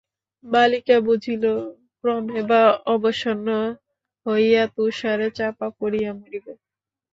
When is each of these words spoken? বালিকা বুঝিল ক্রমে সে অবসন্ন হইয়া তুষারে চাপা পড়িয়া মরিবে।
বালিকা 0.43 0.97
বুঝিল 1.05 1.43
ক্রমে 1.99 2.39
সে 2.49 2.61
অবসন্ন 2.93 3.47
হইয়া 4.25 4.63
তুষারে 4.75 5.27
চাপা 5.37 5.67
পড়িয়া 5.77 6.11
মরিবে। 6.19 6.53